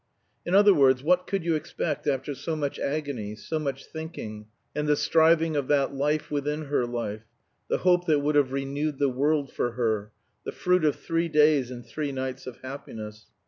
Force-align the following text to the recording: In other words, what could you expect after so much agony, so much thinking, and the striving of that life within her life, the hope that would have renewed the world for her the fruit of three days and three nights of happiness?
In 0.47 0.55
other 0.55 0.73
words, 0.73 1.03
what 1.03 1.27
could 1.27 1.45
you 1.45 1.53
expect 1.53 2.07
after 2.07 2.33
so 2.33 2.55
much 2.55 2.79
agony, 2.79 3.35
so 3.35 3.59
much 3.59 3.85
thinking, 3.85 4.47
and 4.75 4.87
the 4.87 4.95
striving 4.95 5.55
of 5.55 5.67
that 5.67 5.93
life 5.93 6.31
within 6.31 6.63
her 6.69 6.87
life, 6.87 7.25
the 7.69 7.77
hope 7.77 8.07
that 8.07 8.17
would 8.17 8.33
have 8.33 8.51
renewed 8.51 8.97
the 8.97 9.09
world 9.09 9.51
for 9.51 9.73
her 9.73 10.11
the 10.43 10.51
fruit 10.51 10.85
of 10.85 10.95
three 10.95 11.29
days 11.29 11.69
and 11.69 11.85
three 11.85 12.11
nights 12.11 12.47
of 12.47 12.57
happiness? 12.63 13.27